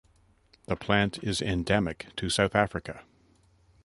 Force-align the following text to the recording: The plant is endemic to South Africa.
The 0.65 0.75
plant 0.75 1.23
is 1.23 1.43
endemic 1.43 2.07
to 2.15 2.27
South 2.27 2.55
Africa. 2.55 3.03